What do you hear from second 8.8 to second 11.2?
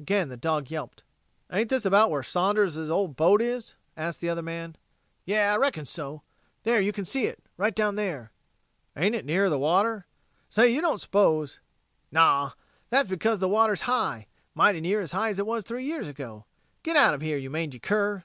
"Ain't it nearer the water? Say, you don't